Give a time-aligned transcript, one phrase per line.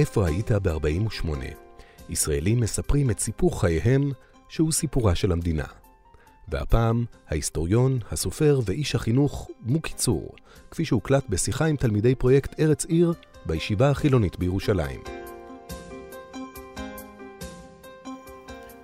[0.00, 1.28] איפה היית ב-48?
[2.08, 4.10] ישראלים מספרים את סיפור חייהם,
[4.48, 5.64] שהוא סיפורה של המדינה.
[6.48, 10.34] והפעם, ההיסטוריון, הסופר ואיש החינוך מוקי צור,
[10.70, 13.12] כפי שהוקלט בשיחה עם תלמידי פרויקט ארץ עיר
[13.46, 15.19] בישיבה החילונית בירושלים.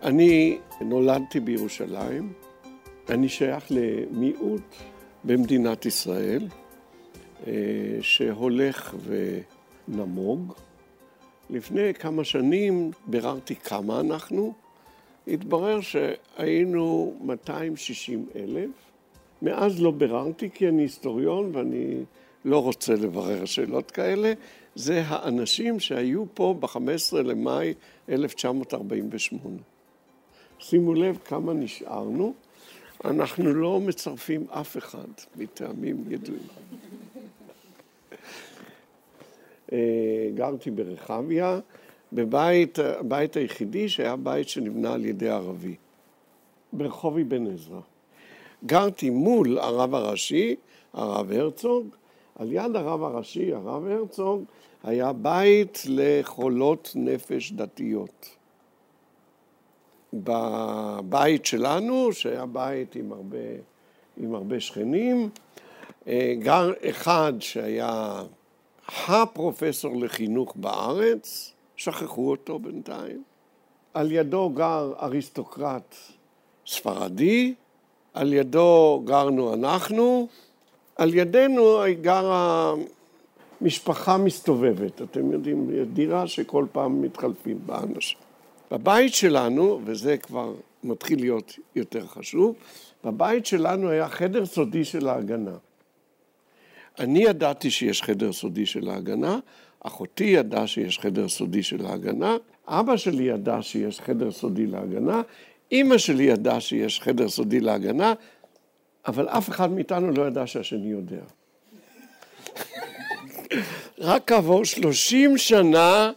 [0.06, 2.32] אני נולדתי בירושלים,
[3.08, 4.74] אני שייך למיעוט
[5.24, 6.48] במדינת ישראל,
[7.46, 7.52] אה,
[8.00, 8.96] שהולך
[9.88, 10.52] ונמוג.
[11.50, 14.54] לפני כמה שנים ביררתי כמה אנחנו,
[15.28, 18.70] התברר שהיינו 260 אלף.
[19.42, 22.04] מאז לא ביררתי כי אני היסטוריון ואני
[22.44, 24.32] לא רוצה לברר שאלות כאלה.
[24.74, 27.74] זה האנשים שהיו פה ב-15 למאי
[28.08, 29.75] 1948.
[30.58, 32.34] שימו לב כמה נשארנו.
[33.04, 36.46] אנחנו לא מצרפים אף אחד מטעמים ידועים.
[39.72, 41.60] אה, גרתי ברחביה,
[42.12, 45.74] בבית, הבית היחידי שהיה בית שנבנה על ידי ערבי,
[46.72, 47.80] ברחוב אבן עזרא.
[48.66, 50.56] גרתי מול הרב הראשי,
[50.92, 51.88] הרב הרצוג,
[52.38, 54.44] על יד הרב הראשי, הרב הרצוג,
[54.84, 58.35] היה בית לחולות נפש דתיות.
[60.24, 63.38] בבית שלנו, שהיה בית עם הרבה,
[64.16, 65.28] עם הרבה שכנים,
[66.08, 68.22] אה, גר אחד שהיה
[69.08, 73.22] הפרופסור לחינוך בארץ, שכחו אותו בינתיים.
[73.94, 75.94] על ידו גר אריסטוקרט
[76.66, 77.54] ספרדי,
[78.14, 80.28] על ידו גרנו אנחנו,
[80.96, 82.74] על ידינו גרה
[83.60, 88.25] משפחה מסתובבת, אתם יודעים, דירה שכל פעם מתחלפים בה אנשים.
[88.70, 92.54] בבית שלנו, וזה כבר מתחיל להיות יותר חשוב,
[93.04, 95.56] בבית שלנו היה חדר סודי של ההגנה.
[96.98, 99.38] אני ידעתי שיש חדר סודי של ההגנה,
[99.80, 102.36] אחותי ידעה שיש חדר סודי של ההגנה,
[102.68, 105.22] אבא שלי ידע שיש חדר סודי להגנה,
[105.72, 108.14] אימא שלי ידעה שיש חדר סודי להגנה,
[109.06, 111.22] אבל אף אחד מאיתנו לא ידע שהשני יודע.
[113.98, 116.12] רק כעבור שלושים שנה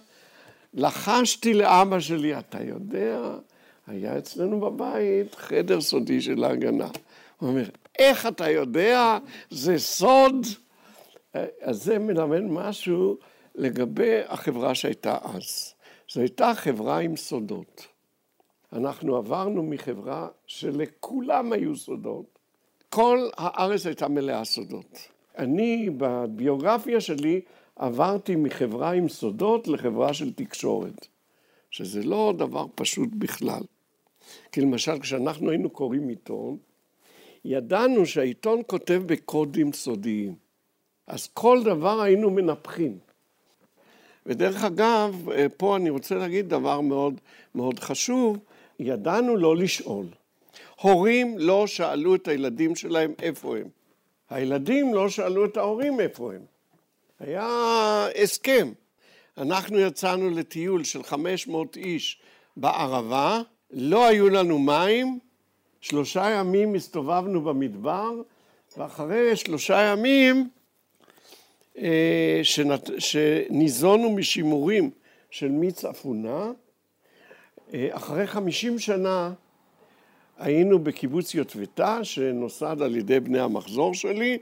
[0.73, 3.35] לחשתי לאבא שלי, אתה יודע,
[3.87, 6.87] היה אצלנו בבית חדר סודי של ההגנה.
[7.37, 7.69] הוא אומר,
[7.99, 9.17] איך אתה יודע?
[9.49, 10.35] זה סוד.
[11.61, 13.17] אז זה מלמד משהו
[13.55, 15.73] לגבי החברה שהייתה אז.
[16.13, 17.87] זו הייתה חברה עם סודות.
[18.73, 22.39] אנחנו עברנו מחברה שלכולם היו סודות.
[22.89, 24.99] כל הארץ הייתה מלאה סודות.
[25.37, 27.41] אני, בביוגרפיה שלי,
[27.79, 31.07] עברתי מחברה עם סודות לחברה של תקשורת,
[31.71, 33.61] שזה לא דבר פשוט בכלל.
[34.51, 36.57] כי למשל, כשאנחנו היינו קוראים עיתון,
[37.45, 40.35] ידענו שהעיתון כותב בקודים סודיים.
[41.07, 42.97] אז כל דבר היינו מנפחים.
[44.25, 47.21] ודרך אגב, אה, פה אני רוצה להגיד דבר מאוד
[47.55, 48.37] מאוד חשוב,
[48.79, 50.05] ידענו לא לשאול.
[50.81, 53.67] הורים לא שאלו את הילדים שלהם איפה הם.
[54.29, 56.58] הילדים לא שאלו את ההורים איפה הם.
[57.19, 58.71] היה הסכם.
[59.37, 62.21] אנחנו יצאנו לטיול של 500 איש
[62.57, 63.41] בערבה,
[63.71, 65.19] לא היו לנו מים,
[65.81, 68.11] שלושה ימים הסתובבנו במדבר,
[68.77, 70.49] ואחרי שלושה ימים
[71.77, 74.91] אה, שנת, שניזונו משימורים
[75.31, 76.51] של מיץ אפונה.
[77.73, 79.33] אה, אחרי חמישים שנה
[80.37, 84.37] היינו בקיבוץ יוטבתה, שנוסד על ידי בני המחזור שלי.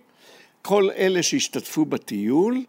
[0.67, 2.63] כל אלה שהשתתפו בטיול,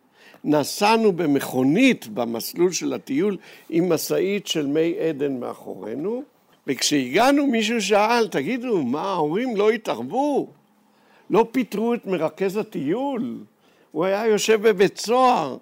[0.44, 3.36] נסענו במכונית במסלול של הטיול
[3.68, 6.22] עם משאית של מי עדן מאחורינו,
[6.66, 10.48] וכשהגענו מישהו שאל, תגידו, מה, ההורים לא התערבו?
[11.30, 13.38] לא פיטרו את מרכז הטיול?
[13.92, 15.56] הוא היה יושב בבית סוהר.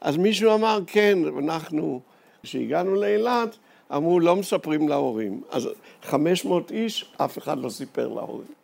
[0.00, 2.00] אז מישהו אמר, כן, אנחנו,
[2.42, 3.56] כשהגענו לאילת,
[3.94, 5.42] אמרו, לא מספרים להורים.
[5.50, 5.68] אז
[6.02, 8.63] 500 איש, אף אחד לא סיפר להורים.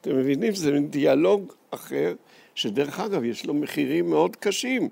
[0.00, 0.54] אתם מבינים?
[0.54, 2.14] זה דיאלוג אחר,
[2.54, 4.88] שדרך אגב, יש לו מחירים מאוד קשים.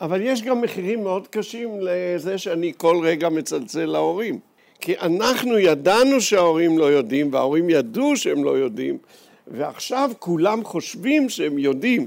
[0.00, 4.38] אבל יש גם מחירים מאוד קשים לזה שאני כל רגע מצלצל להורים.
[4.80, 8.98] כי אנחנו ידענו שההורים לא יודעים, וההורים ידעו שהם לא יודעים,
[9.46, 12.06] ועכשיו כולם חושבים שהם יודעים,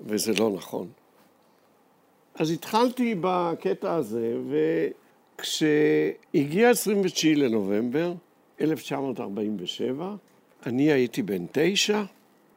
[0.00, 0.88] וזה לא נכון.
[2.34, 4.34] אז התחלתי בקטע הזה,
[5.38, 8.12] וכשהגיע 29 לנובמבר
[8.60, 10.14] 1947,
[10.66, 12.02] אני הייתי בן תשע,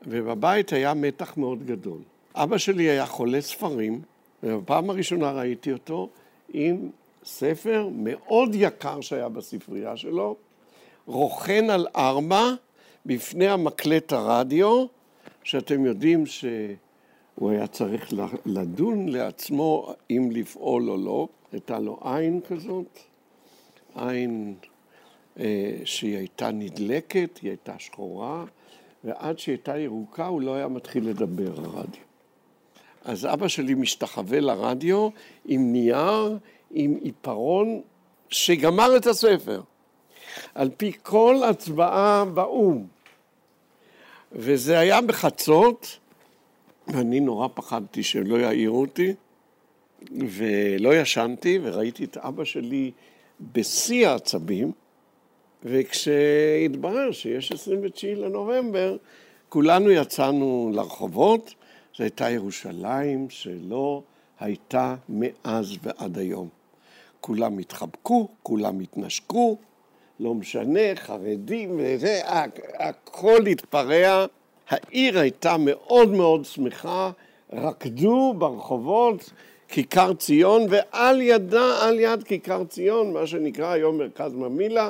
[0.07, 2.00] ובבית היה מתח מאוד גדול.
[2.36, 4.02] אבא שלי היה חולה ספרים,
[4.44, 6.10] ובפעם הראשונה ראיתי אותו
[6.54, 6.90] עם
[7.25, 10.36] ספר מאוד יקר שהיה בספרייה שלו,
[11.06, 12.44] רוכן על ארבע
[13.06, 14.86] בפני המקלט הרדיו,
[15.44, 18.13] שאתם יודעים שהוא היה צריך
[18.46, 21.28] לדון לעצמו אם לפעול או לא.
[21.51, 23.00] הייתה לו עין כזאת,
[23.96, 24.56] עין
[25.86, 28.46] שהיא הייתה נדלקת, היא הייתה שחורה,
[29.04, 32.02] ועד שהיא הייתה ירוקה הוא לא היה מתחיל לדבר הרדיו.
[33.06, 35.10] אז אבא שלי משתחווה לרדיו
[35.46, 36.38] עם נייר,
[36.72, 37.82] עם עיפרון,
[38.30, 39.62] שגמר את הספר.
[40.56, 42.86] על פי כל הצבעה באו"ם.
[44.32, 46.00] וזה היה בחצות,
[46.88, 49.14] ואני נורא פחדתי שלא יעירו אותי,
[50.12, 52.92] ולא ישנתי, וראיתי את אבא שלי
[53.54, 54.72] בשיא העצבים,
[55.65, 58.97] וכשהתברר שיש 29 לנובמבר,
[59.50, 61.53] כולנו יצאנו לרחובות,
[61.97, 64.01] זו הייתה ירושלים שלא
[64.39, 66.47] הייתה מאז ועד היום.
[67.21, 69.57] כולם התחבקו, כולם התנשקו,
[70.19, 72.21] לא משנה, חרדים וזה,
[72.79, 74.25] הכל התפרע.
[74.69, 77.12] העיר הייתה מאוד מאוד שמחה,
[77.53, 79.31] רקדו ברחובות
[79.67, 84.81] כיכר ציון, ועל ידה, על יד כיכר ציון, מה שנקרא היום מרכז ממילא,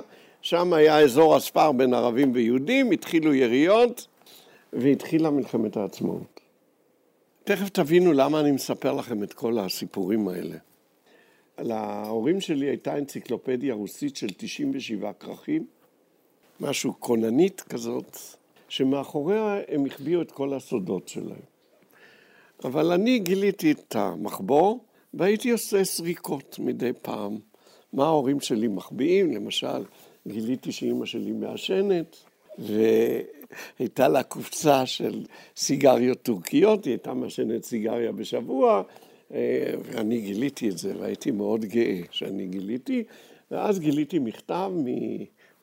[0.45, 4.07] שם היה אזור הספר בין ערבים ויהודים, התחילו יריות
[4.73, 6.39] והתחילה מלחמת העצמאות.
[7.43, 10.55] תכף תבינו למה אני מספר לכם את כל הסיפורים האלה.
[11.59, 15.65] להורים שלי הייתה אנציקלופדיה רוסית של 97 כרכים,
[16.59, 18.17] משהו כוננית כזאת,
[18.69, 21.45] שמאחוריה הם החביאו את כל הסודות שלהם.
[22.63, 24.83] אבל אני גיליתי את המחבור
[25.13, 27.37] והייתי עושה סריקות מדי פעם.
[27.93, 29.83] מה ההורים שלי מחביאים, למשל,
[30.27, 32.15] גיליתי שאימא שלי מעשנת,
[32.57, 35.25] והייתה לה קופסה של
[35.57, 38.83] סיגריות טורקיות, היא הייתה מעשנת סיגריה בשבוע,
[39.33, 43.03] אה, ואני גיליתי את זה, והייתי מאוד גאה שאני גיליתי,
[43.51, 44.71] ואז גיליתי מכתב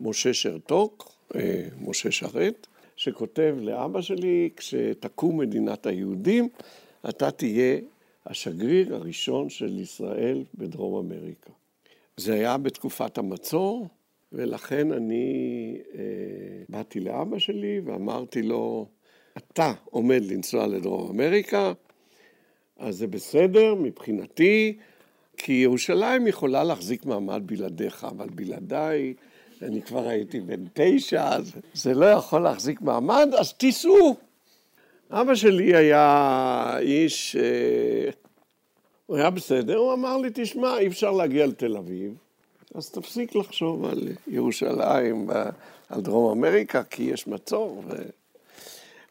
[0.00, 2.66] ממשה שרתוק, אה, משה שרת,
[2.96, 6.48] שכותב לאבא שלי, כשתקום מדינת היהודים,
[7.08, 7.78] אתה תהיה
[8.26, 11.50] השגריר הראשון של ישראל בדרום אמריקה.
[12.16, 13.88] זה היה בתקופת המצור,
[14.32, 16.00] ולכן אני אה,
[16.68, 18.86] באתי לאבא שלי ואמרתי לו,
[19.38, 21.72] אתה עומד לנסוע לדרום אמריקה,
[22.78, 24.78] אז זה בסדר מבחינתי,
[25.36, 29.14] כי ירושלים יכולה להחזיק מעמד בלעדיך, אבל בלעדיי,
[29.62, 34.16] אני כבר הייתי בן תשע, אז זה לא יכול להחזיק מעמד, אז תיסעו.
[35.10, 38.10] אבא שלי היה איש, אה,
[39.06, 42.14] הוא היה בסדר, הוא אמר לי, תשמע, אי אפשר להגיע לתל אביב,
[42.74, 45.30] אז תפסיק לחשוב על ירושלים,
[45.88, 47.82] על דרום אמריקה, כי יש מצור.
[47.86, 47.92] ו...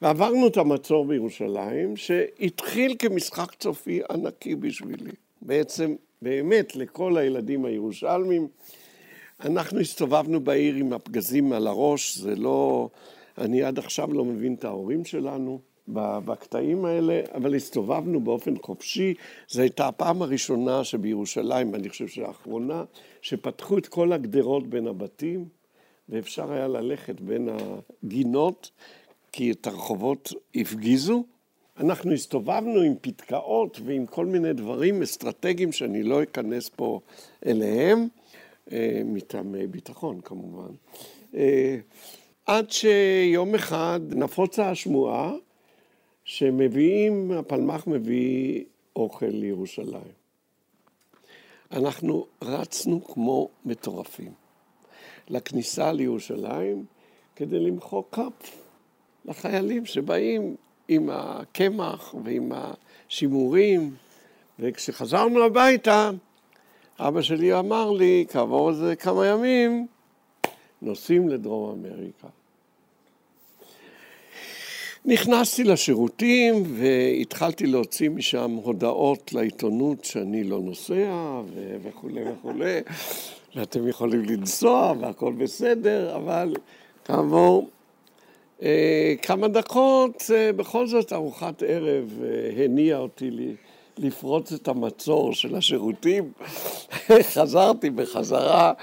[0.01, 5.11] ועברנו את המצור בירושלים, שהתחיל כמשחק צופי ענקי בשבילי.
[5.41, 8.47] בעצם, באמת, לכל הילדים הירושלמים,
[9.45, 12.89] אנחנו הסתובבנו בעיר עם הפגזים על הראש, זה לא...
[13.37, 15.59] אני עד עכשיו לא מבין את ההורים שלנו.
[15.87, 19.13] בקטעים האלה, אבל הסתובבנו באופן חופשי.
[19.47, 22.83] זו הייתה הפעם הראשונה שבירושלים, ואני חושב שהאחרונה,
[23.21, 25.45] שפתחו את כל הגדרות בין הבתים,
[26.09, 28.71] ואפשר היה ללכת בין הגינות,
[29.31, 31.23] כי את הרחובות הפגיזו.
[31.79, 36.99] אנחנו הסתובבנו עם פתקאות ועם כל מיני דברים אסטרטגיים שאני לא אכנס פה
[37.45, 38.07] אליהם,
[38.71, 40.73] אה, מטעמי ביטחון כמובן.
[41.35, 41.77] אה,
[42.45, 45.33] עד שיום אחד נפוצה השמועה
[46.31, 48.63] שמביאים, הפלמ"ח מביא
[48.95, 50.13] אוכל לירושלים.
[51.71, 54.31] אנחנו רצנו כמו מטורפים
[55.29, 56.85] לכניסה לירושלים
[57.35, 58.63] כדי למחוא כף
[59.25, 60.55] לחיילים שבאים
[60.87, 63.95] עם הקמח ועם השימורים,
[64.59, 66.11] וכשחזרנו הביתה,
[66.99, 69.87] אבא שלי אמר לי, כעבור איזה כמה ימים,
[70.81, 72.27] נוסעים לדרום אמריקה.
[75.05, 81.41] נכנסתי לשירותים והתחלתי להוציא משם הודעות לעיתונות שאני לא נוסע
[81.83, 82.79] וכולי וכולי,
[83.55, 86.53] ואתם יכולים לנסוע והכל בסדר, אבל
[87.05, 87.69] כעבור
[88.61, 93.55] אה, כמה דקות, אה, בכל זאת ארוחת ערב אה, הניעה אותי לי,
[93.97, 96.31] לפרוץ את המצור של השירותים.
[97.33, 98.73] חזרתי בחזרה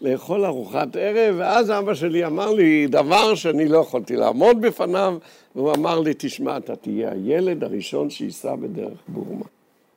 [0.00, 5.18] לאכול ארוחת ערב, ואז אבא שלי אמר לי דבר שאני לא יכולתי לעמוד בפניו,
[5.54, 9.44] והוא אמר לי, תשמע, אתה תהיה הילד הראשון שייסע בדרך בורמה.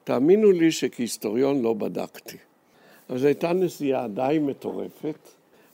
[0.04, 2.38] תאמינו לי שכהיסטוריון לא בדקתי.
[3.10, 5.30] אבל זו הייתה נסיעה די מטורפת,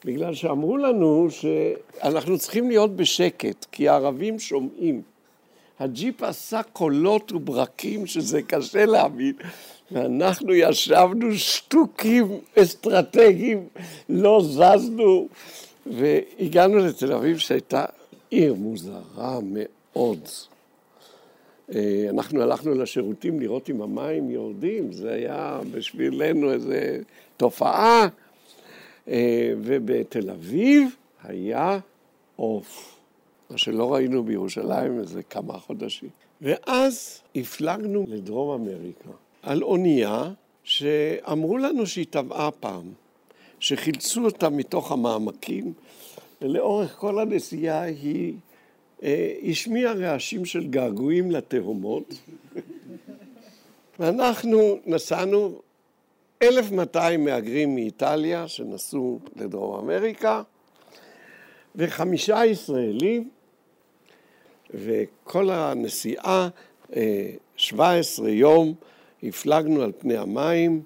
[0.05, 5.01] בגלל שאמרו לנו שאנחנו צריכים להיות בשקט, כי הערבים שומעים.
[5.79, 9.33] הג'יפ עשה קולות וברקים שזה קשה להאמין.
[9.91, 13.67] ואנחנו ישבנו שטוקים אסטרטגיים,
[14.09, 15.27] לא זזנו,
[15.85, 17.85] והגענו לתל אביב שהייתה
[18.29, 20.19] עיר מוזרה מאוד.
[21.75, 26.71] אה, אנחנו הלכנו לשירותים לראות אם המים יורדים, זה היה בשבילנו איזו
[27.37, 28.07] תופעה.
[29.07, 31.79] אה, ובתל אביב היה
[32.35, 32.99] עוף,
[33.49, 36.09] מה שלא ראינו בירושלים איזה כמה חודשים.
[36.41, 39.09] ואז הפלגנו לדרום אמריקה
[39.45, 40.31] על אונייה
[40.63, 42.93] שאמרו לנו שהיא טבעה פעם,
[43.59, 45.73] שחילצו אותה מתוך המעמקים,
[46.41, 48.33] ולאורך כל הנסיעה היא
[49.03, 52.13] אה, השמיעה רעשים של געגועים לתהומות.
[53.99, 55.61] ואנחנו נסענו
[56.41, 60.41] 1,200 מהגרים מאיטליה שנסעו לדרום אמריקה,
[61.75, 63.29] וחמישה ישראלים,
[64.73, 66.49] וכל הנסיעה,
[67.57, 68.73] 17 אה, יום,
[69.27, 70.81] הפלגנו על פני המים,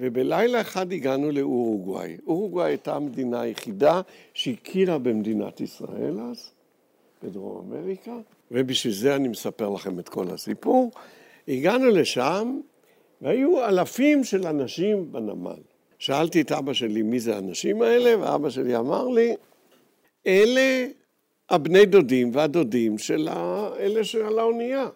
[0.00, 2.16] ובלילה אחד הגענו לאורוגוואי.
[2.26, 4.00] אורוגוואי הייתה המדינה היחידה
[4.34, 6.50] שהכירה במדינת ישראל אז,
[7.22, 8.14] בדרום אמריקה,
[8.50, 10.90] ובשביל זה אני מספר לכם את כל הסיפור.
[11.48, 12.60] הגענו לשם,
[13.22, 15.60] והיו אלפים של אנשים בנמל.
[15.98, 19.34] שאלתי את אבא שלי מי זה האנשים האלה, ואבא שלי אמר לי,
[20.26, 20.86] אלה
[21.50, 23.28] הבני דודים והדודים של
[23.78, 24.88] אלה שעל האונייה.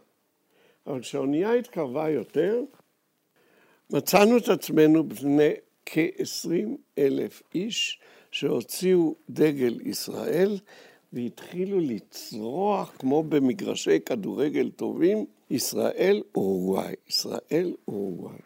[0.86, 2.60] אבל כשהאונייה התקרבה יותר,
[3.90, 5.50] מצאנו את עצמנו בפני
[5.86, 6.50] כ-20
[6.98, 8.00] אלף איש
[8.30, 10.58] שהוציאו דגל ישראל
[11.12, 18.38] והתחילו לצרוח כמו במגרשי כדורגל טובים, ישראל אורוגוואי, ישראל אורוגוואי.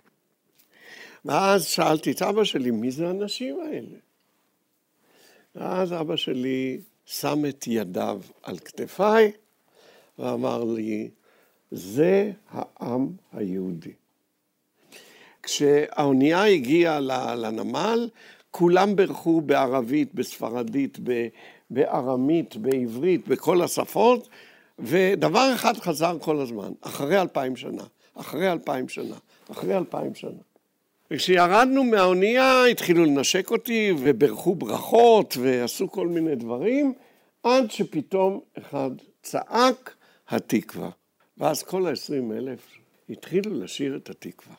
[1.25, 3.99] ואז שאלתי את אבא שלי, מי זה האנשים האלה?
[5.54, 9.33] ואז אבא שלי שם את ידיו על כתפיי
[10.18, 11.11] ואמר לי,
[11.70, 13.92] זה העם היהודי.
[15.42, 17.00] כשהאונייה הגיעה
[17.37, 18.08] לנמל,
[18.50, 20.98] כולם בירכו בערבית, בספרדית,
[21.70, 24.28] בארמית, בעברית, בכל השפות,
[24.78, 27.82] ודבר אחד חזר כל הזמן, אחרי אלפיים שנה,
[28.14, 29.16] אחרי אלפיים שנה,
[29.50, 30.30] אחרי אלפיים שנה.
[31.10, 36.92] וכשירדנו מהאונייה התחילו לנשק אותי וברכו ברכות ועשו כל מיני דברים,
[37.42, 38.90] עד שפתאום אחד
[39.22, 39.94] צעק
[40.28, 40.90] התקווה.
[41.38, 42.78] ואז כל העשרים אלף
[43.11, 44.54] התחילו לשיר את התקווה.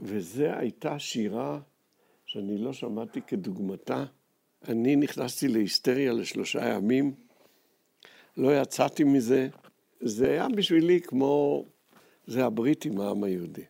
[0.00, 1.60] וזו הייתה שירה
[2.26, 4.04] שאני לא שמעתי כדוגמתה.
[4.68, 7.14] אני נכנסתי להיסטריה לשלושה ימים,
[8.36, 9.48] לא יצאתי מזה.
[10.00, 11.64] זה היה בשבילי כמו,
[12.26, 13.64] זה הברית עם העם היהודי.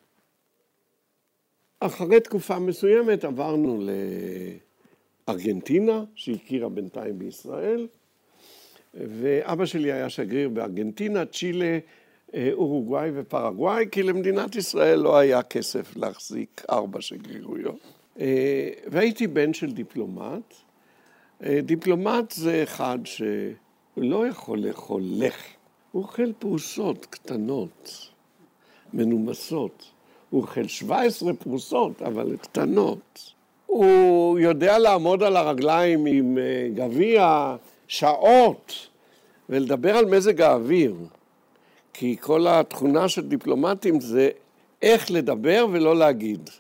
[1.81, 3.83] אחרי תקופה מסוימת עברנו
[5.29, 7.88] לארגנטינה, שהכירה בינתיים בישראל,
[8.95, 11.79] ואבא שלי היה שגריר בארגנטינה, צ'ילה,
[12.52, 17.78] אורוגוואי ופרגוואי, כי למדינת ישראל לא היה כסף להחזיק ארבע שגרירויות.
[18.87, 20.54] והייתי בן של דיפלומט.
[21.62, 25.54] דיפלומט זה אחד שלא יכול לאכול לחם,
[25.92, 28.08] הוא אוכל פרוסות קטנות,
[28.92, 29.90] מנומסות.
[30.30, 33.32] הוא אוכל 17 פרוסות, אבל קטנות.
[33.66, 37.56] הוא יודע לעמוד על הרגליים עם אה, גביע
[37.88, 38.88] שעות
[39.49, 40.94] ולדבר על מזג האוויר.
[41.92, 44.30] כי כל התכונה של דיפלומטים זה
[44.82, 46.50] איך לדבר ולא להגיד.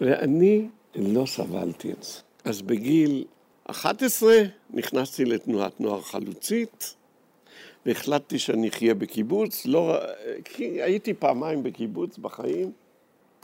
[0.00, 2.18] ואני לא סבלתי את זה.
[2.44, 3.24] אז בגיל
[3.64, 4.34] 11
[4.70, 6.94] נכנסתי לתנועת נוער חלוצית,
[7.86, 9.66] והחלטתי שאני אחיה בקיבוץ.
[9.66, 9.98] לא,
[10.44, 12.72] כי הייתי פעמיים בקיבוץ בחיים,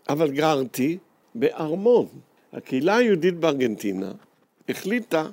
[0.08, 0.98] אבל גרתי
[1.34, 2.06] בארמון.
[2.52, 4.12] הקהילה היהודית בארגנטינה
[4.68, 5.30] החליטה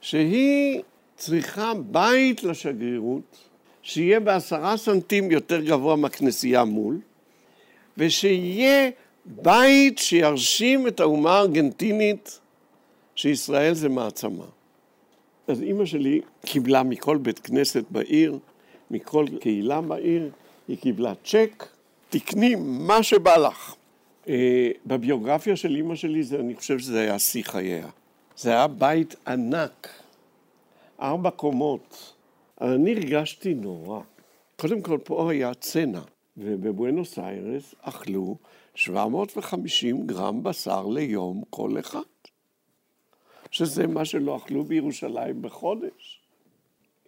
[0.00, 0.82] שהיא
[1.16, 3.48] צריכה בית לשגרירות,
[3.82, 7.00] שיהיה בעשרה סנטים יותר גבוה מהכנסייה מול,
[7.98, 8.90] ושיהיה
[9.24, 12.40] בית שירשים את האומה הארגנטינית
[13.14, 14.44] שישראל זה מעצמה.
[15.48, 18.38] אז אימא שלי קיבלה מכל בית כנסת בעיר,
[18.90, 20.30] מכל קהילה בעיר,
[20.68, 21.66] היא קיבלה צ'ק,
[22.10, 23.74] תקני מה שבא לך.
[24.28, 27.88] אה, בביוגרפיה של אימא שלי, זה, אני חושב שזה היה שיא חייה.
[28.36, 29.88] זה היה בית ענק,
[31.00, 32.11] ארבע קומות.
[32.62, 34.00] אני הרגשתי נורא.
[34.56, 36.00] קודם כל, פה היה צנע,
[36.36, 38.36] ובבואנוס איירס אכלו
[38.74, 42.00] 750 גרם בשר ליום כל אחד,
[43.50, 46.20] שזה מה שלא אכלו בירושלים בחודש.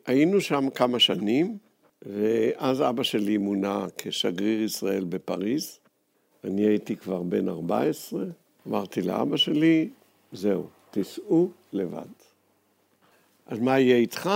[0.06, 1.58] היינו שם כמה שנים,
[2.02, 5.78] ואז אבא שלי מונה כשגריר ישראל בפריז.
[6.44, 8.24] אני הייתי כבר בן 14,
[8.68, 9.88] אמרתי לאבא שלי,
[10.32, 12.06] זהו, תיסעו לבד.
[13.46, 14.30] אז מה יהיה איתך?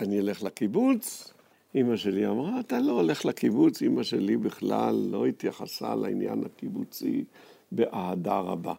[0.00, 1.32] אני אלך לקיבוץ?
[1.74, 7.24] אמא שלי אמרה, אתה לא הולך לקיבוץ, אמא שלי בכלל לא התייחסה לעניין הקיבוצי
[7.72, 8.74] באהדה רבה.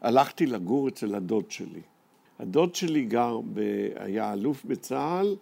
[0.00, 1.80] הלכתי לגור אצל הדוד שלי.
[2.38, 3.60] הדוד שלי גר, ב...
[3.96, 5.36] היה אלוף בצה"ל,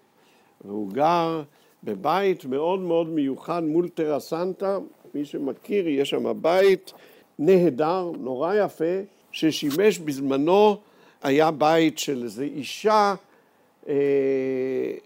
[0.64, 1.42] והוא גר
[1.84, 4.78] בבית מאוד מאוד מיוחד מול טרסנטה,
[5.14, 6.92] מי שמכיר, יש שם בית
[7.38, 9.00] נהדר, נורא יפה,
[9.32, 10.76] ששימש בזמנו,
[11.22, 13.14] היה בית של איזו אישה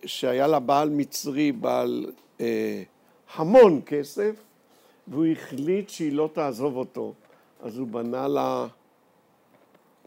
[0.04, 2.06] שהיה לה בעל מצרי, בעל
[2.40, 2.82] אה,
[3.34, 4.34] המון כסף,
[5.08, 7.14] והוא החליט שהיא לא תעזוב אותו,
[7.62, 8.66] אז הוא בנה לה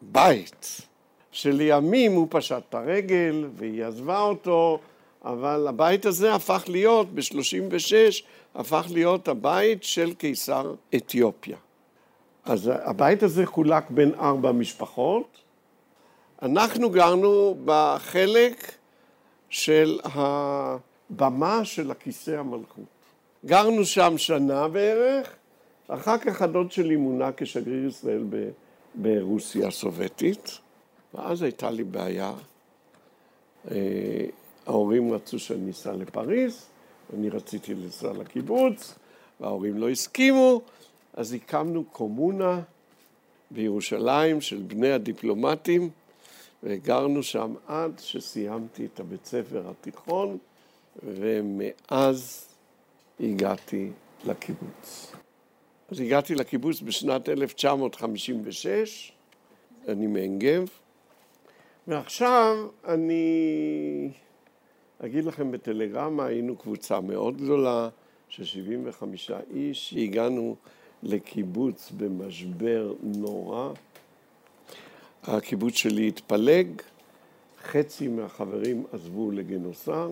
[0.02, 0.82] בית,
[1.32, 4.80] שלימים הוא פשט את הרגל והיא עזבה אותו,
[5.26, 8.24] אבל הבית הזה הפך להיות, ב-36,
[8.56, 11.58] הפך להיות הבית של קיסר אתיופיה.
[12.46, 15.43] אז הבית הזה חולק בין ארבע משפחות.
[16.44, 18.72] אנחנו גרנו בחלק
[19.50, 22.86] של הבמה של הכיסא המלכות.
[23.46, 25.36] גרנו שם שנה בערך,
[25.88, 28.50] אחר כך הדוד שלי מונה כשגריר ישראל ב-
[28.96, 30.58] ברוסיה הסובייטית,
[31.14, 32.34] ואז הייתה לי בעיה.
[33.72, 33.76] אה,
[34.66, 36.66] ההורים רצו שאני אסע לפריז,
[37.14, 38.96] אני רציתי לנסוע לקיבוץ,
[39.40, 40.62] וההורים לא הסכימו,
[41.14, 42.62] אז הקמנו קומונה
[43.52, 45.90] בירושלים של בני הדיפלומטים,
[46.64, 50.38] וגרנו שם עד שסיימתי את הבית ספר התיכון,
[51.04, 52.48] ומאז
[53.20, 53.92] הגעתי
[54.26, 55.12] לקיבוץ.
[55.92, 59.12] אז הגעתי לקיבוץ בשנת 1956,
[59.88, 60.68] אני מעין גב,
[61.88, 64.12] ועכשיו אני
[65.00, 67.90] אגיד לכם בטלגרמה, היינו קבוצה מאוד גדולה
[68.30, 70.56] של 75 איש, הגענו
[71.04, 73.74] לקיבוץ במשבר נורא.
[75.28, 76.68] הקיבוץ שלי התפלג,
[77.64, 80.12] חצי מהחברים עזבו לגנוסר,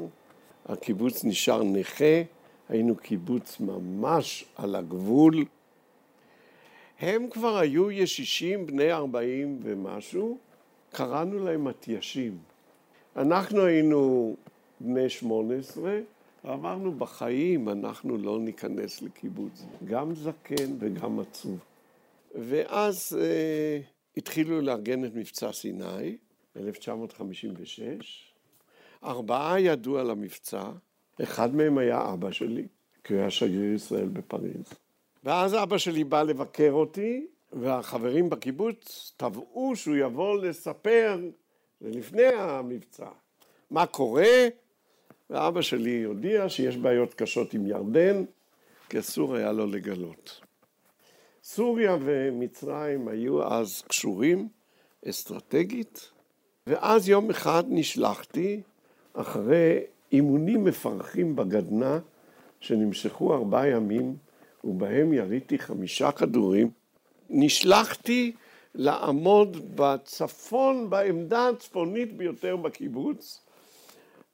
[0.65, 2.22] הקיבוץ נשאר נכה,
[2.70, 5.46] היינו קיבוץ ממש על הגבול.
[7.00, 10.38] הם כבר היו ישישים, בני ארבעים ומשהו,
[10.91, 12.38] קראנו להם מתיישים.
[13.15, 14.36] אנחנו היינו
[14.80, 16.00] בני שמונה עשרה,
[16.44, 21.59] ואמרנו, בחיים אנחנו לא ניכנס לקיבוץ, גם זקן וגם עצוב.
[22.36, 23.79] ואז אה,
[24.18, 26.18] התחילו לארגן את מבצע סיני,
[26.58, 28.34] 1956.
[29.04, 30.64] ארבעה ידעו על המבצע,
[31.24, 32.68] אחד מהם היה אבא שלי,
[33.04, 34.74] כי הוא היה שגריר ישראל בפריז.
[35.24, 41.20] ואז אבא שלי בא לבקר אותי, והחברים בקיבוץ תבעו שהוא יבוא לספר,
[41.82, 43.10] לפני המבצע,
[43.72, 44.48] מה קורה,
[45.30, 48.24] ואבא שלי הודיע שיש בעיות קשות עם ירדן,
[48.90, 50.42] כי אסור היה לו לגלות.
[51.44, 54.48] סוריה ומצרים היו אז קשורים
[55.10, 56.12] אסטרטגית,
[56.68, 58.62] ואז יום אחד נשלחתי
[59.14, 59.80] אחרי
[60.12, 61.98] אימונים מפרכים בגדנ"ע
[62.60, 64.16] שנמשכו ארבעה ימים,
[64.64, 66.70] ובהם יריתי חמישה כדורים.
[67.30, 68.32] נשלחתי
[68.75, 73.42] לעמוד בצפון, בעמדה הצפונית ביותר בקיבוץ,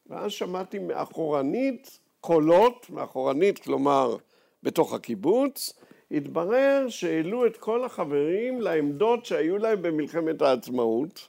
[0.07, 4.17] ואז שמעתי מאחורנית קולות, מאחורנית, כלומר,
[4.63, 5.73] בתוך הקיבוץ,
[6.11, 11.27] התברר שהעלו את כל החברים לעמדות שהיו להם במלחמת העצמאות,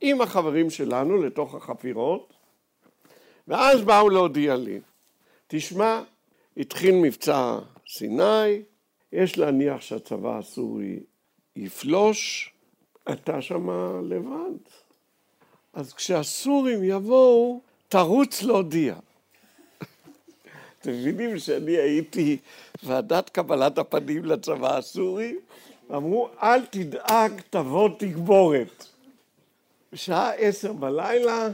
[0.00, 2.32] עם החברים שלנו לתוך החפירות,
[3.48, 4.80] ואז באו להודיע לי,
[5.46, 6.02] תשמע,
[6.56, 7.58] התחיל מבצע
[7.88, 8.62] סיני,
[9.12, 11.00] יש להניח שהצבא הסורי
[11.56, 12.52] יפלוש,
[13.12, 14.58] אתה שמה לבד.
[15.72, 18.94] אז כשהסורים יבואו, תרוץ להודיע.
[20.84, 22.36] אתם מבינים שאני הייתי
[22.82, 25.34] ועדת קבלת הפנים לצבא הסורי?
[25.94, 28.86] אמרו, אל תדאג, תבוא תגבורת.
[29.92, 31.48] בשעה עשר בלילה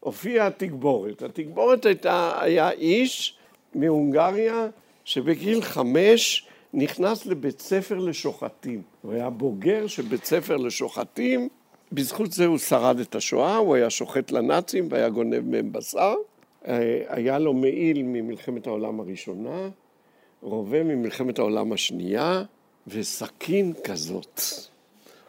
[0.00, 1.22] הופיעה התגבורת.
[1.22, 3.38] התגבורת הייתה, היה איש
[3.74, 4.66] מהונגריה
[5.04, 8.82] שבגיל חמש נכנס לבית ספר לשוחטים.
[9.02, 11.48] הוא היה בוגר של בית ספר לשוחטים,
[11.92, 16.14] בזכות זה הוא שרד את השואה, הוא היה שוחט לנאצים והיה גונב מהם בשר.
[16.68, 19.68] אה, היה לו מעיל ממלחמת העולם הראשונה,
[20.42, 22.42] רובה ממלחמת העולם השנייה,
[22.86, 24.40] וסכין כזאת.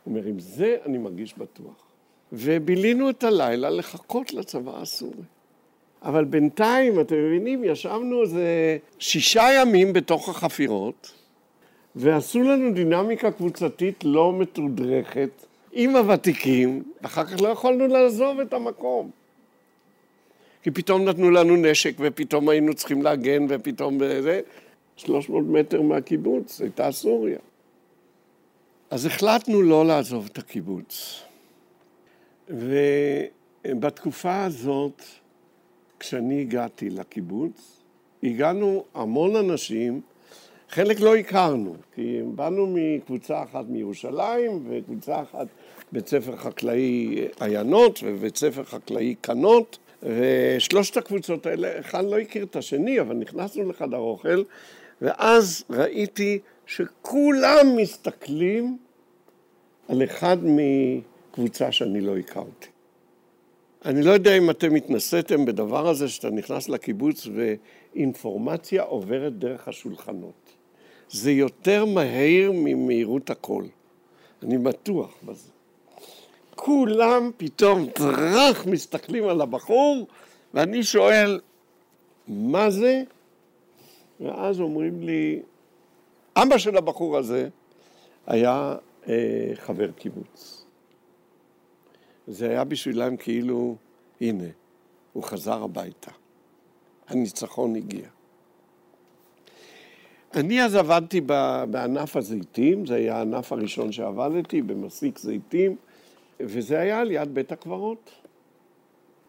[0.03, 1.85] הוא אומר, עם זה אני מרגיש בטוח.
[2.33, 5.23] ובילינו את הלילה לחכות לצבא הסורי.
[6.03, 11.11] אבל בינתיים, אתם מבינים, ישבנו איזה שישה ימים בתוך החפירות,
[11.95, 15.29] ועשו לנו דינמיקה קבוצתית לא מתודרכת
[15.71, 19.11] עם הוותיקים, אחר כך לא יכולנו לעזוב את המקום.
[20.65, 24.41] כי פתאום נתנו לנו נשק, ופתאום היינו צריכים להגן, ופתאום זה,
[24.95, 27.37] 300 מטר מהקיבוץ, הייתה סוריה.
[28.89, 31.21] אז החלטנו לא לעזוב את הקיבוץ.
[32.49, 35.01] ובתקופה הזאת,
[35.99, 37.81] כשאני הגעתי לקיבוץ,
[38.23, 40.01] הגענו המון אנשים
[40.69, 45.47] חלק לא הכרנו, כי באנו מקבוצה אחת מירושלים וקבוצה אחת
[45.91, 52.55] בית ספר חקלאי עיינות ובית ספר חקלאי קנות, ושלושת הקבוצות האלה, אחד לא הכיר את
[52.55, 54.43] השני, אבל נכנסנו לחדר אוכל,
[55.01, 58.77] ואז ראיתי שכולם מסתכלים
[59.87, 62.67] על אחד מקבוצה שאני לא הכרתי.
[63.85, 70.53] אני לא יודע אם אתם התנסיתם בדבר הזה שאתה נכנס לקיבוץ ואינפורמציה עוברת דרך השולחנות.
[71.09, 73.65] זה יותר מהר ממהירות הקול.
[74.43, 75.54] אני בטוח בזה.
[76.55, 80.07] כולם פתאום טראח מסתכלים על הבחור,
[80.53, 81.39] ואני שואל,
[82.27, 83.03] מה זה?
[84.19, 85.41] ואז אומרים לי,
[86.35, 87.49] אבא של הבחור הזה
[88.27, 88.75] היה
[89.07, 90.65] אה, חבר קיבוץ.
[92.27, 93.75] זה היה בשבילם כאילו,
[94.21, 94.47] הנה,
[95.13, 96.11] הוא חזר הביתה.
[97.07, 98.07] הניצחון הגיע.
[100.33, 101.21] אני אז עבדתי
[101.69, 105.75] בענף הזיתים, זה היה הענף הראשון שעבדתי, במסיק זיתים,
[106.39, 108.11] וזה היה ליד בית הקברות.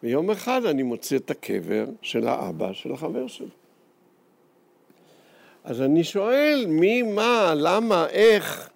[0.03, 3.49] ויום אחד אני מוצא את הקבר של האבא של החבר שלי.
[5.65, 8.71] אז אני שואל מי, מה, למה, איך,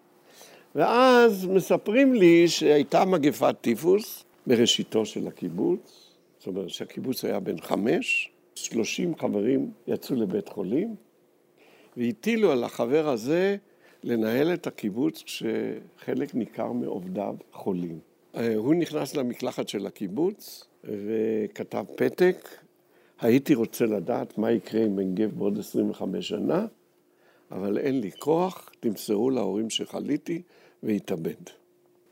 [0.74, 8.30] ואז מספרים לי שהייתה מגפת טיפוס בראשיתו של הקיבוץ, זאת אומרת שהקיבוץ היה בן חמש,
[8.54, 10.94] שלושים חברים יצאו לבית חולים,
[11.96, 13.56] והטילו על החבר הזה
[14.04, 17.98] לנהל את הקיבוץ כשחלק ניכר מעובדיו חולים.
[18.36, 22.48] אה, הוא נכנס למקלחת של הקיבוץ וכתב פתק,
[23.20, 26.66] הייתי רוצה לדעת מה יקרה עם בן גב בעוד 25 שנה,
[27.50, 30.42] אבל אין לי כוח, תמסרו להורים שחליתי
[30.82, 31.42] והתאבד.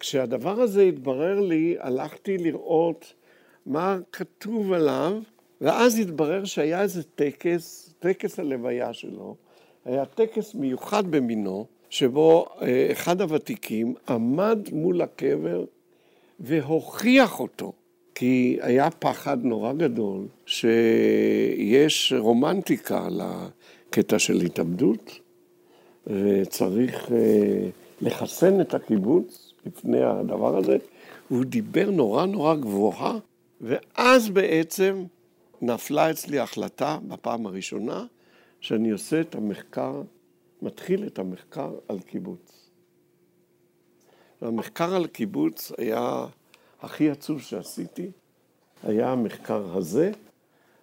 [0.00, 3.12] כשהדבר הזה התברר לי, הלכתי לראות
[3.66, 5.12] מה כתוב עליו,
[5.60, 9.36] ואז התברר שהיה איזה טקס, טקס הלוויה שלו,
[9.84, 15.64] היה טקס מיוחד במינו, שבו אה, אחד הוותיקים עמד מול הקבר
[16.40, 17.72] והוכיח אותו,
[18.14, 25.20] כי היה פחד נורא גדול שיש רומנטיקה לקטע של התאבדות,
[26.06, 27.68] וצריך אה,
[28.00, 30.76] לחסן את הקיבוץ לפני הדבר הזה,
[31.30, 33.18] והוא דיבר נורא נורא גבוהה,
[33.60, 35.04] ואז בעצם
[35.62, 38.04] נפלה אצלי החלטה בפעם הראשונה
[38.60, 40.02] שאני עושה את המחקר,
[40.62, 42.57] מתחיל את המחקר על קיבוץ.
[44.42, 46.26] והמחקר על קיבוץ היה
[46.80, 48.10] הכי עצוב שעשיתי,
[48.82, 50.10] היה המחקר הזה,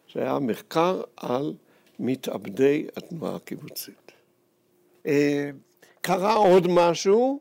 [0.08, 1.54] שהיה מחקר על
[2.00, 4.12] מתאבדי התנועה הקיבוצית.
[5.06, 5.50] אה,
[6.02, 7.40] קרה עוד משהו,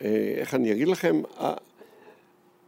[0.00, 1.22] אה, איך אני אגיד לכם,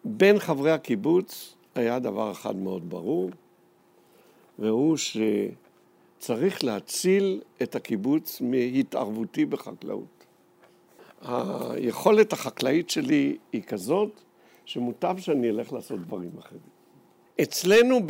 [0.05, 3.31] בין חברי הקיבוץ היה דבר אחד מאוד ברור,
[4.59, 10.16] והוא שצריך להציל את הקיבוץ מהתערבותי בחקלאות.
[11.23, 14.21] היכולת החקלאית שלי היא כזאת
[14.65, 16.77] שמוטב שאני אלך לעשות דברים אחרים.
[17.43, 18.01] אצלנו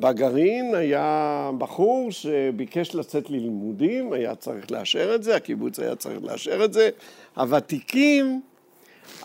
[0.00, 6.64] בגרעין היה בחור שביקש לצאת ללימודים, היה צריך לאשר את זה, הקיבוץ היה צריך לאשר
[6.64, 6.90] את זה.
[7.36, 8.40] הוותיקים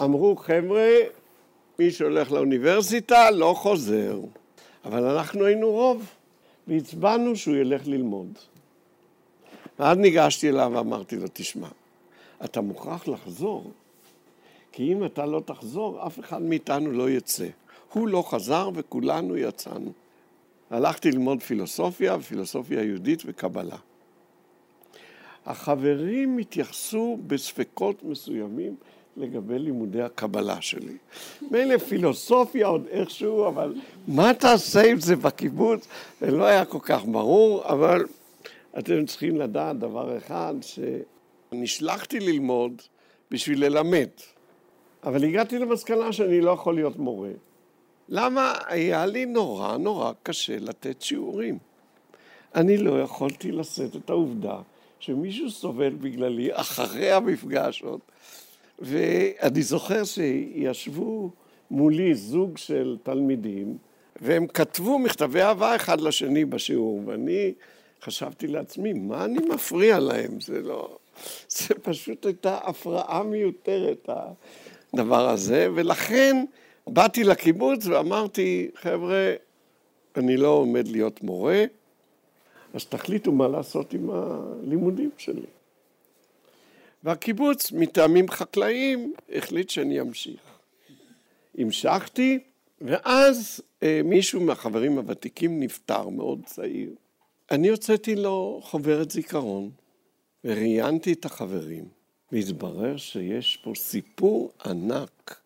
[0.01, 0.89] אמרו, חבר'ה,
[1.79, 4.19] מי שהולך לאוניברסיטה לא חוזר.
[4.85, 6.05] אבל אנחנו היינו רוב,
[6.67, 8.39] והצבענו שהוא ילך ללמוד.
[9.79, 11.67] ואז ניגשתי אליו ואמרתי לו, תשמע,
[12.45, 13.71] אתה מוכרח לחזור,
[14.71, 17.47] כי אם אתה לא תחזור, אף אחד מאיתנו לא יצא.
[17.93, 19.91] הוא לא חזר וכולנו יצאנו.
[20.69, 23.77] הלכתי ללמוד פילוסופיה, פילוסופיה יהודית וקבלה.
[25.45, 28.75] החברים התייחסו בספקות מסוימים
[29.17, 30.97] לגבי לימודי הקבלה שלי.
[31.51, 33.75] מילא פילוסופיה עוד איכשהו, אבל
[34.07, 35.87] מה תעשה עם זה בקיבוץ?
[36.21, 38.05] זה לא היה כל כך ברור, אבל
[38.79, 40.53] אתם צריכים לדעת דבר אחד,
[41.51, 42.81] שנשלחתי ללמוד
[43.31, 44.09] בשביל ללמד,
[45.03, 47.31] אבל הגעתי למסקנה שאני לא יכול להיות מורה.
[48.09, 51.57] למה היה לי נורא נורא קשה לתת שיעורים?
[52.55, 54.61] אני לא יכולתי לשאת את העובדה
[54.99, 57.99] שמישהו סובל בגללי אחרי המפגש עוד.
[58.79, 61.31] ואני זוכר שישבו
[61.71, 63.77] מולי זוג של תלמידים,
[64.21, 67.53] והם כתבו מכתבי אהבה אחד לשני בשיעור, ואני
[68.01, 70.39] חשבתי לעצמי, מה אני מפריע להם?
[70.39, 70.98] זה לא...
[71.57, 74.09] זה פשוט הייתה הפרעה מיותרת,
[74.93, 76.45] הדבר הזה, ולכן
[76.87, 79.33] באתי לקיבוץ ואמרתי, חבר'ה,
[80.15, 81.65] אני לא עומד להיות מורה,
[82.73, 85.45] אז תחליטו מה לעשות עם הלימודים שלי.
[87.03, 90.41] והקיבוץ, מטעמים חקלאיים, החליט שאני אמשיך.
[91.57, 92.39] המשכתי,
[92.81, 96.89] ואז אה, מישהו מהחברים הוותיקים נפטר, מאוד צעיר.
[97.51, 99.69] אני הוצאתי לו חוברת זיכרון,
[100.43, 101.85] וראיינתי את החברים,
[102.31, 105.39] והתברר שיש פה סיפור ענק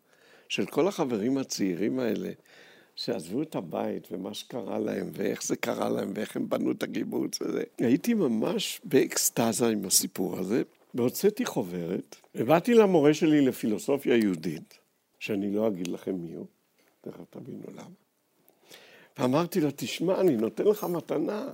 [0.50, 2.30] של כל החברים הצעירים האלה,
[2.96, 7.42] שעזבו את הבית ומה שקרה להם, ואיך זה קרה להם, ואיך הם בנו את הקיבוץ
[7.42, 7.64] הזה.
[7.78, 14.78] הייתי ממש באקסטזה עם הסיפור הזה, והוצאתי חוברת, ובאתי למורה שלי לפילוסופיה יהודית,
[15.20, 16.46] שאני לא אגיד לכם מי הוא,
[17.02, 17.96] תכף תבינו למה.
[19.18, 21.48] ואמרתי לו, תשמע, אני נותן לך מתנה.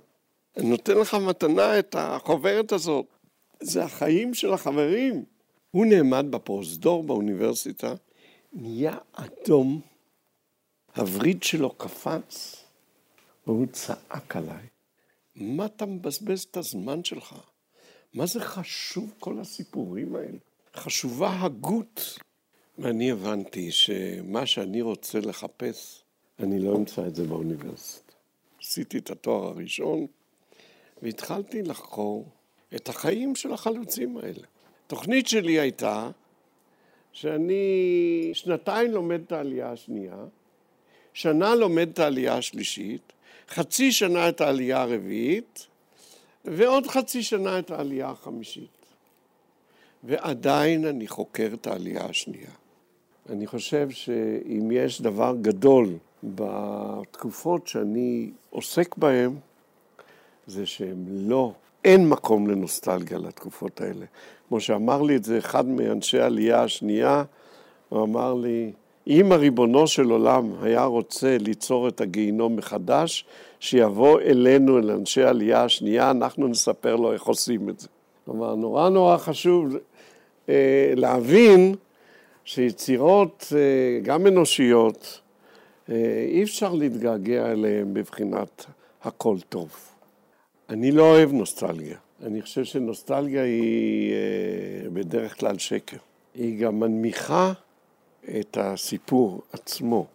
[0.58, 3.06] אני נותן לך מתנה את החוברת הזאת.
[3.64, 5.26] זה החיים של החברים.
[5.72, 7.94] הוא נעמד בפרוזדור באוניברסיטה,
[8.54, 9.82] נהיה אדום,
[10.96, 12.64] הווריד שלו קפץ,
[13.48, 14.68] והוא צעק עליי,
[15.36, 17.36] מה אתה מבזבז את הזמן שלך?
[18.14, 20.38] מה זה חשוב כל הסיפורים האלה?
[20.76, 22.20] חשובה הגות.
[22.78, 26.04] ואני הבנתי שמה שאני רוצה לחפש,
[26.40, 28.14] אני לא אמצא את זה באוניברסיטה.
[28.62, 30.08] עשיתי את התואר הראשון,
[31.02, 32.30] והתחלתי לחקור
[32.76, 34.48] את החיים של החלוצים האלה.
[34.86, 36.10] התוכנית שלי הייתה
[37.12, 40.18] שאני שנתיים לומד את העלייה השנייה,
[41.14, 43.14] שנה לומד את העלייה השלישית,
[43.50, 45.68] חצי שנה את העלייה הרביעית,
[46.46, 48.80] ועוד חצי שנה את העלייה החמישית.
[50.04, 52.52] ועדיין אני חוקר את העלייה השנייה.
[53.30, 59.36] אני חושב שאם יש דבר גדול בתקופות שאני עוסק בהן,
[60.48, 61.54] זה שהם לא,
[61.86, 64.06] אין מקום לנוסטלגיה לתקופות האלה.
[64.48, 67.24] כמו שאמר לי את זה אחד מאנשי העלייה השנייה,
[67.90, 68.72] הוא אמר לי,
[69.08, 73.26] אם הריבונו של עולם היה רוצה ליצור את הגיהינום מחדש,
[73.60, 77.88] שיבוא אלינו, אל אנשי העלייה השנייה, אנחנו נספר לו איך עושים את זה.
[78.26, 79.76] כלומר, נורא נורא חשוב
[80.50, 81.76] אה, להבין
[82.46, 85.22] שיצירות, אה, גם אנושיות,
[85.90, 88.66] אה, אי אפשר להתגעגע אליהן בבחינת
[89.04, 89.89] הכל טוב.
[90.70, 91.98] אני לא אוהב נוסטלגיה.
[92.24, 95.98] אני חושב שנוסטלגיה היא אה, בדרך כלל שקר.
[96.34, 97.54] היא גם מנמיכה
[98.40, 100.08] את הסיפור עצמו.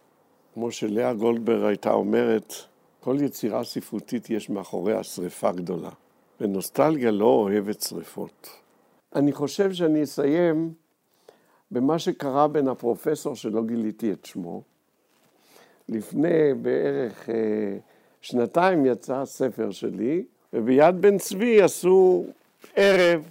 [0.54, 2.54] כמו שלאה גולדברג הייתה אומרת,
[3.00, 5.90] כל יצירה ספרותית יש מאחוריה שריפה גדולה,
[6.40, 8.48] ונוסטלגיה לא אוהבת שריפות.
[9.14, 10.72] אני חושב שאני אסיים
[11.70, 14.62] במה שקרה בין הפרופסור שלא גיליתי את שמו.
[15.88, 17.34] לפני בערך אה,
[18.20, 22.26] שנתיים יצא הספר שלי, וביד בן צבי עשו
[22.76, 23.22] ערב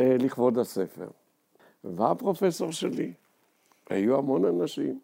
[0.00, 1.08] אה, לכבוד הספר.
[1.84, 3.12] ובא הפרופסור שלי,
[3.90, 4.98] היו המון אנשים,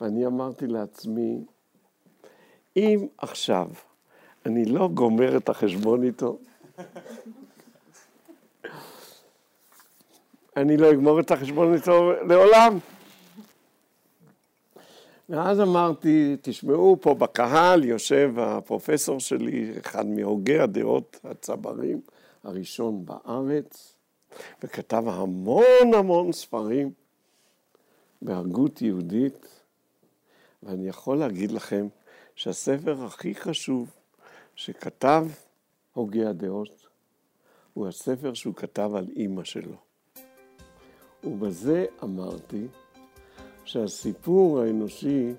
[0.00, 1.44] ואני אמרתי לעצמי,
[2.76, 3.68] אם עכשיו
[4.46, 6.38] אני לא גומר את החשבון איתו,
[10.56, 12.78] אני לא אגמור את החשבון איתו לעולם.
[15.30, 22.00] ואז אמרתי, תשמעו, פה בקהל יושב הפרופסור שלי, אחד מהוגי הדעות הצברים
[22.44, 23.94] הראשון בארץ,
[24.62, 26.92] וכתב המון המון ספרים
[28.22, 29.46] בהגות יהודית,
[30.62, 31.86] ואני יכול להגיד לכם
[32.34, 33.90] שהספר הכי חשוב
[34.54, 35.26] שכתב
[35.92, 36.86] הוגי הדעות
[37.74, 39.76] הוא הספר שהוא כתב על אימא שלו.
[41.24, 42.66] ובזה אמרתי
[43.70, 45.32] שהסיפור האנושי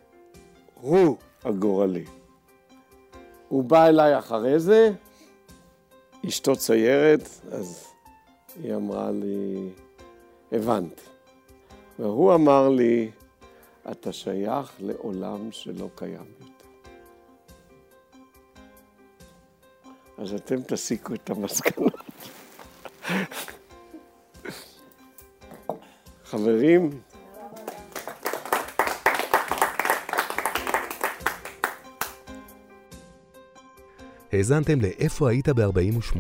[0.74, 2.06] הוא הגורלי.
[3.48, 4.92] הוא בא אליי אחרי זה,
[6.28, 7.88] אשתו ציירת, אז
[8.64, 9.70] היא אמרה לי,
[10.52, 11.02] הבנתי.
[12.00, 13.12] והוא אמר לי,
[13.92, 16.68] אתה שייך לעולם שלא קיים יותר.
[20.18, 21.94] אז אתם תסיקו את המסקנות.
[26.32, 26.90] חברים,
[34.32, 36.20] האזנתם ל"איפה היית ב-48".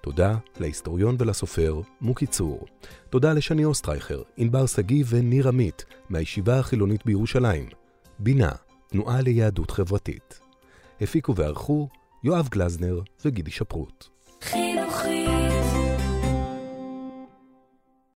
[0.00, 2.66] תודה להיסטוריון ולסופר מוקי צור.
[3.10, 7.68] תודה לשני אוסטרייכר, ענבר שגיא וניר עמית מהישיבה החילונית בירושלים.
[8.18, 8.52] בינה,
[8.88, 10.40] תנועה ליהדות חברתית.
[11.00, 11.88] הפיקו וערכו
[12.24, 14.13] יואב גלזנר וגידי שפרוט.